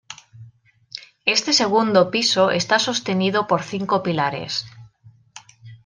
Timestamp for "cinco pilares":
3.71-4.51